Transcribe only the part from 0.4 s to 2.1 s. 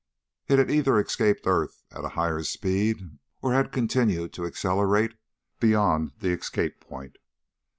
It had either escaped earth at a